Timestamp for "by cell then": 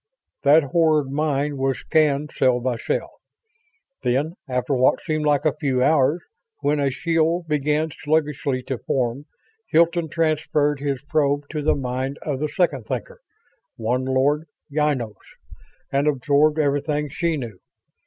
2.59-4.33